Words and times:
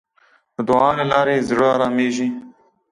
د 0.55 0.57
دعا 0.67 0.89
له 0.99 1.05
لارې 1.11 1.45
زړه 1.49 1.65
آرامېږي. 1.75 2.27